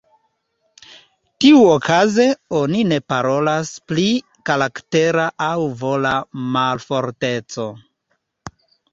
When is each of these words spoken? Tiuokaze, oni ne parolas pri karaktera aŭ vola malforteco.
Tiuokaze, 1.43 2.23
oni 2.59 2.79
ne 2.91 2.97
parolas 3.13 3.69
pri 3.91 4.05
karaktera 4.51 5.25
aŭ 5.49 5.59
vola 5.83 6.15
malforteco. 6.57 7.67